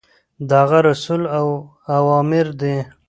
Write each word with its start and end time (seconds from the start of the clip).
د 0.47 0.49
هغه 0.61 0.79
رسول 0.89 1.21
اوامر 1.97 2.47
دي. 2.61 2.75